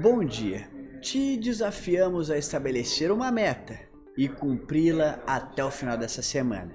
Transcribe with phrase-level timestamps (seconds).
[0.00, 0.70] Bom dia!
[1.00, 3.80] Te desafiamos a estabelecer uma meta
[4.16, 6.70] e cumpri-la até o final dessa semana.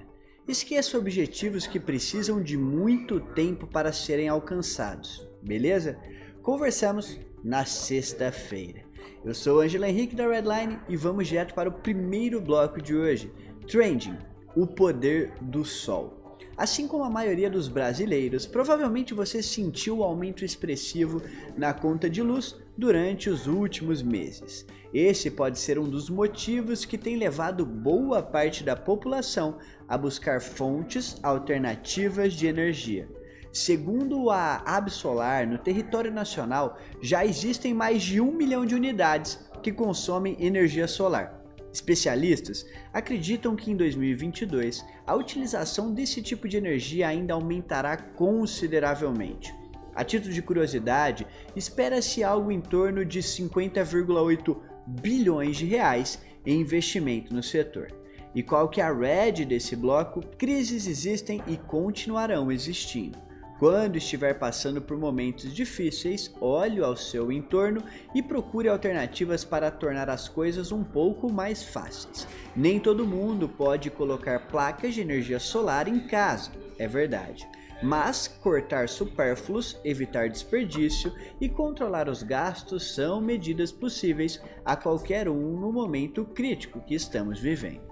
[0.46, 5.98] Esqueça objetivos que precisam de muito tempo para serem alcançados, beleza?
[6.42, 8.82] Conversamos na sexta-feira.
[9.24, 13.32] Eu sou Angela Henrique da Redline e vamos direto para o primeiro bloco de hoje:
[13.66, 14.18] Trending
[14.54, 16.23] o poder do sol.
[16.56, 21.20] Assim como a maioria dos brasileiros, provavelmente você sentiu o aumento expressivo
[21.56, 24.66] na conta de luz durante os últimos meses.
[24.92, 30.40] Esse pode ser um dos motivos que tem levado boa parte da população a buscar
[30.40, 33.08] fontes alternativas de energia.
[33.52, 39.72] Segundo a Absolar, no território nacional já existem mais de um milhão de unidades que
[39.72, 41.43] consomem energia solar.
[41.74, 49.52] Especialistas acreditam que em 2022 a utilização desse tipo de energia ainda aumentará consideravelmente.
[49.92, 57.34] A título de curiosidade, espera-se algo em torno de 50,8 bilhões de reais em investimento
[57.34, 57.88] no setor.
[58.32, 60.20] E qual que é a red desse bloco?
[60.38, 63.18] Crises existem e continuarão existindo.
[63.58, 70.10] Quando estiver passando por momentos difíceis, olhe ao seu entorno e procure alternativas para tornar
[70.10, 72.26] as coisas um pouco mais fáceis.
[72.54, 77.48] Nem todo mundo pode colocar placas de energia solar em casa, é verdade.
[77.80, 85.60] Mas cortar supérfluos, evitar desperdício e controlar os gastos são medidas possíveis a qualquer um
[85.60, 87.82] no momento crítico que estamos vivendo.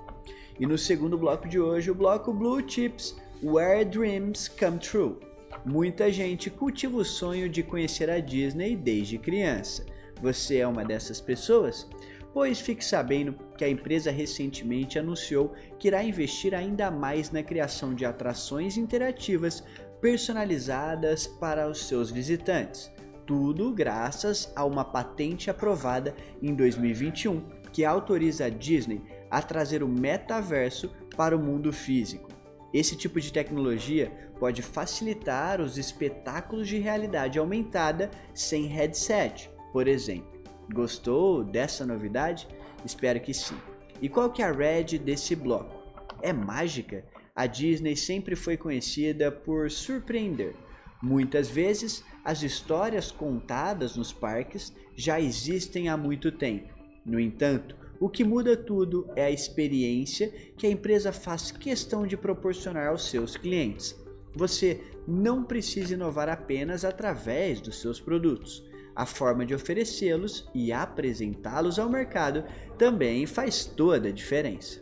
[0.59, 5.32] E no segundo bloco de hoje, o bloco Blue Chips Where Dreams Come True.
[5.65, 9.87] Muita gente cultiva o sonho de conhecer a Disney desde criança.
[10.21, 11.89] Você é uma dessas pessoas?
[12.33, 17.95] Pois fique sabendo que a empresa recentemente anunciou que irá investir ainda mais na criação
[17.95, 19.63] de atrações interativas
[20.01, 22.91] personalizadas para os seus visitantes.
[23.27, 27.41] Tudo graças a uma patente aprovada em 2021
[27.73, 29.01] que autoriza a Disney
[29.31, 32.29] a trazer o metaverso para o mundo físico.
[32.73, 40.43] Esse tipo de tecnologia pode facilitar os espetáculos de realidade aumentada sem headset, por exemplo.
[40.73, 42.49] Gostou dessa novidade?
[42.85, 43.57] Espero que sim.
[44.01, 45.83] E qual que é a red desse bloco?
[46.23, 47.05] É mágica?
[47.35, 50.55] A Disney sempre foi conhecida por surpreender.
[51.03, 56.73] Muitas vezes, as histórias contadas nos parques já existem há muito tempo.
[57.05, 62.17] No entanto, o que muda tudo é a experiência que a empresa faz questão de
[62.17, 63.95] proporcionar aos seus clientes.
[64.35, 68.69] Você não precisa inovar apenas através dos seus produtos.
[68.93, 72.43] A forma de oferecê-los e apresentá-los ao mercado
[72.77, 74.81] também faz toda a diferença.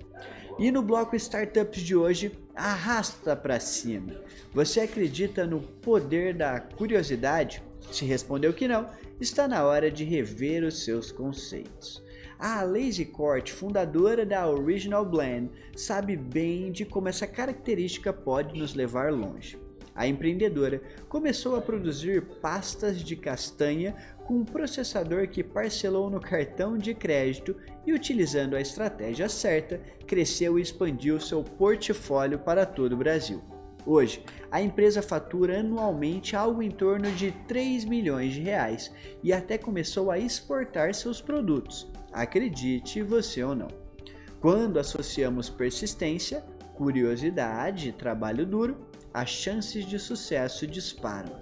[0.59, 4.19] E no bloco Startups de hoje, arrasta para cima.
[4.55, 7.63] Você acredita no poder da curiosidade?
[7.93, 8.89] Se respondeu que não,
[9.21, 12.03] está na hora de rever os seus conceitos.
[12.43, 18.75] A Lazy Court, fundadora da Original Blend, sabe bem de como essa característica pode nos
[18.75, 19.59] levar longe.
[19.95, 23.95] A empreendedora começou a produzir pastas de castanha
[24.27, 27.55] com um processador que parcelou no cartão de crédito
[27.87, 33.43] e, utilizando a estratégia certa, cresceu e expandiu seu portfólio para todo o Brasil.
[33.85, 38.91] Hoje, a empresa fatura anualmente algo em torno de 3 milhões de reais
[39.23, 43.69] e até começou a exportar seus produtos, acredite você ou não.
[44.41, 46.45] Quando associamos persistência,
[46.75, 51.41] curiosidade e trabalho duro, as chances de sucesso disparam.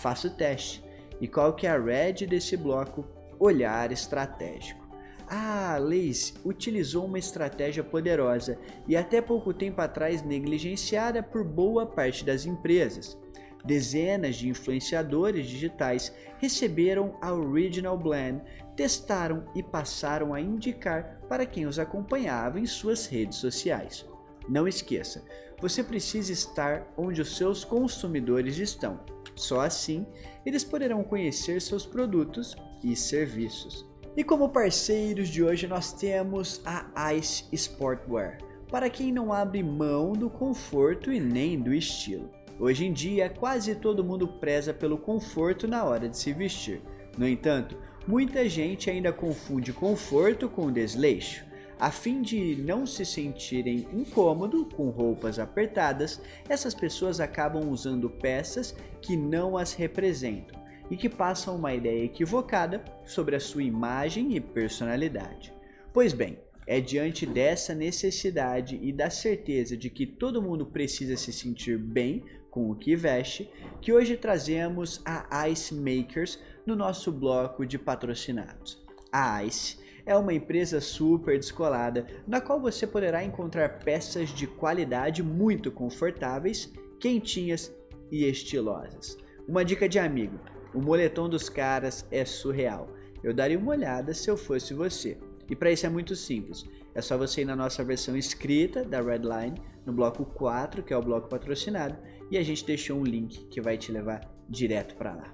[0.00, 0.82] Faça o teste.
[1.20, 3.04] E qual que é a red desse bloco?
[3.38, 4.80] Olhar estratégico.
[5.28, 12.24] A Lace utilizou uma estratégia poderosa e até pouco tempo atrás negligenciada por boa parte
[12.24, 13.16] das empresas.
[13.64, 18.42] Dezenas de influenciadores digitais receberam a Original Blend,
[18.74, 24.06] testaram e passaram a indicar para quem os acompanhava em suas redes sociais.
[24.48, 25.24] Não esqueça,
[25.60, 29.00] você precisa estar onde os seus consumidores estão.
[29.36, 30.06] Só assim
[30.44, 33.86] eles poderão conhecer seus produtos e serviços.
[34.16, 40.12] E como parceiros de hoje nós temos a Ice Sportwear, para quem não abre mão
[40.12, 42.30] do conforto e nem do estilo.
[42.60, 46.82] Hoje em dia, quase todo mundo preza pelo conforto na hora de se vestir.
[47.16, 47.74] No entanto,
[48.06, 51.42] muita gente ainda confunde conforto com desleixo.
[51.78, 56.20] A fim de não se sentirem incômodo com roupas apertadas,
[56.50, 60.60] essas pessoas acabam usando peças que não as representam
[60.90, 65.50] e que passam uma ideia equivocada sobre a sua imagem e personalidade.
[65.94, 66.36] Pois bem,
[66.66, 72.22] é diante dessa necessidade e da certeza de que todo mundo precisa se sentir bem
[72.50, 73.50] com o que veste
[73.80, 78.82] que hoje trazemos a Ice Makers no nosso bloco de patrocinados.
[79.12, 85.22] A ICE é uma empresa super descolada, na qual você poderá encontrar peças de qualidade
[85.22, 87.72] muito confortáveis, quentinhas
[88.10, 89.16] e estilosas.
[89.46, 90.38] Uma dica de amigo:
[90.74, 92.88] o moletom dos caras é surreal.
[93.22, 95.18] Eu daria uma olhada se eu fosse você.
[95.48, 96.64] E para isso é muito simples.
[96.94, 100.96] É só você ir na nossa versão escrita da Redline, no bloco 4, que é
[100.96, 101.96] o bloco patrocinado,
[102.30, 105.32] e a gente deixou um link que vai te levar direto para lá.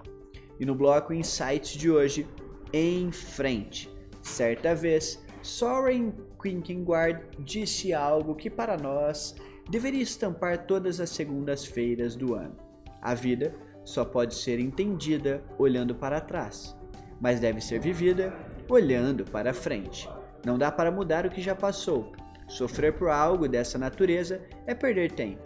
[0.59, 2.27] E no bloco Insights de hoje,
[2.73, 3.91] em frente.
[4.23, 6.13] Certa vez, Soren
[6.43, 9.35] Kierkegaard disse algo que para nós
[9.71, 12.57] deveria estampar todas as segundas-feiras do ano.
[13.01, 13.55] A vida
[13.85, 16.77] só pode ser entendida olhando para trás,
[17.21, 18.35] mas deve ser vivida
[18.69, 20.09] olhando para frente.
[20.45, 22.13] Não dá para mudar o que já passou.
[22.47, 25.43] Sofrer por algo dessa natureza é perder tempo.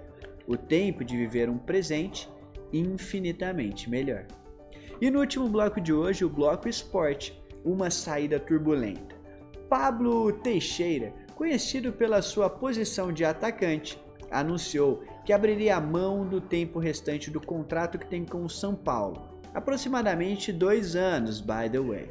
[0.46, 2.28] O tempo de viver um presente
[2.72, 4.26] infinitamente melhor.
[5.00, 9.16] E no último bloco de hoje, o bloco esporte, uma saída turbulenta.
[9.68, 13.98] Pablo Teixeira, conhecido pela sua posição de atacante,
[14.30, 18.74] anunciou que abriria a mão do tempo restante do contrato que tem com o São
[18.74, 19.40] Paulo.
[19.54, 22.10] Aproximadamente dois anos, by the way.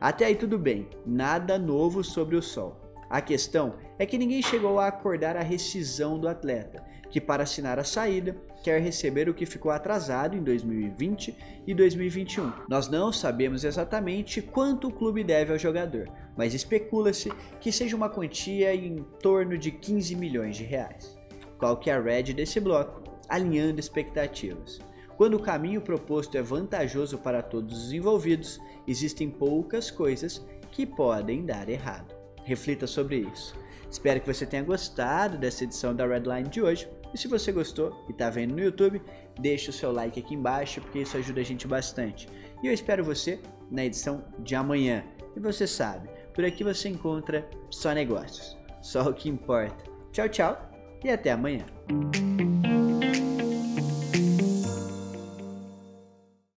[0.00, 2.89] Até aí tudo bem, nada novo sobre o sol.
[3.10, 6.80] A questão é que ninguém chegou a acordar a rescisão do atleta,
[7.10, 11.36] que para assinar a saída quer receber o que ficou atrasado em 2020
[11.66, 12.52] e 2021.
[12.68, 18.08] Nós não sabemos exatamente quanto o clube deve ao jogador, mas especula-se que seja uma
[18.08, 21.18] quantia em torno de 15 milhões de reais.
[21.58, 23.02] Qual que é a red desse bloco?
[23.28, 24.78] Alinhando expectativas.
[25.16, 31.44] Quando o caminho proposto é vantajoso para todos os envolvidos, existem poucas coisas que podem
[31.44, 32.19] dar errado.
[32.44, 33.54] Reflita sobre isso.
[33.90, 36.88] Espero que você tenha gostado dessa edição da Redline de hoje.
[37.12, 39.02] E se você gostou e está vendo no YouTube,
[39.38, 42.28] deixe o seu like aqui embaixo, porque isso ajuda a gente bastante.
[42.62, 43.40] E eu espero você
[43.70, 45.04] na edição de amanhã.
[45.36, 49.84] E você sabe, por aqui você encontra só negócios, só o que importa.
[50.12, 50.70] Tchau, tchau
[51.04, 51.64] e até amanhã.